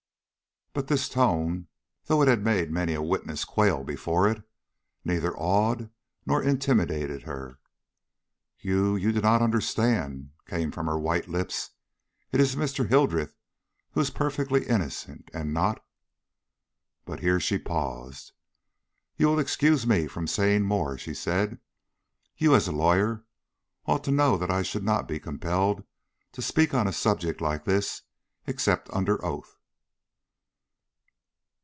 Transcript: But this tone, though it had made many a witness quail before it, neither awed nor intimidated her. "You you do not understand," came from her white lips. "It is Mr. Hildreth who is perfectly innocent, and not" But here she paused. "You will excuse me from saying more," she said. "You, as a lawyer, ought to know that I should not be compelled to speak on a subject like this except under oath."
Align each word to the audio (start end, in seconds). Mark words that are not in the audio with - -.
But 0.73 0.87
this 0.87 1.09
tone, 1.09 1.67
though 2.05 2.21
it 2.21 2.29
had 2.29 2.45
made 2.45 2.71
many 2.71 2.93
a 2.93 3.01
witness 3.01 3.43
quail 3.43 3.83
before 3.83 4.29
it, 4.29 4.41
neither 5.03 5.35
awed 5.35 5.89
nor 6.25 6.41
intimidated 6.41 7.23
her. 7.23 7.59
"You 8.57 8.95
you 8.95 9.11
do 9.11 9.19
not 9.19 9.41
understand," 9.41 10.31
came 10.47 10.71
from 10.71 10.85
her 10.85 10.97
white 10.97 11.27
lips. 11.27 11.71
"It 12.31 12.39
is 12.39 12.55
Mr. 12.55 12.87
Hildreth 12.87 13.35
who 13.91 13.99
is 13.99 14.11
perfectly 14.11 14.65
innocent, 14.65 15.29
and 15.33 15.53
not" 15.53 15.83
But 17.05 17.19
here 17.19 17.41
she 17.41 17.57
paused. 17.57 18.31
"You 19.17 19.27
will 19.27 19.39
excuse 19.39 19.85
me 19.85 20.07
from 20.07 20.25
saying 20.25 20.63
more," 20.63 20.97
she 20.97 21.13
said. 21.13 21.59
"You, 22.37 22.55
as 22.55 22.69
a 22.69 22.71
lawyer, 22.71 23.25
ought 23.87 24.05
to 24.05 24.11
know 24.11 24.37
that 24.37 24.49
I 24.49 24.61
should 24.61 24.85
not 24.85 25.05
be 25.05 25.19
compelled 25.19 25.83
to 26.31 26.41
speak 26.41 26.73
on 26.73 26.87
a 26.87 26.93
subject 26.93 27.41
like 27.41 27.65
this 27.65 28.03
except 28.47 28.89
under 28.93 29.21
oath." 29.25 29.57